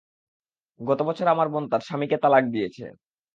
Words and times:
গতবছর 0.79 1.27
আমার 1.27 1.47
বোন 1.53 1.63
তার 1.71 1.81
স্বামীকে 1.87 2.17
তালাক 2.23 2.43
দিয়েছে। 2.53 2.85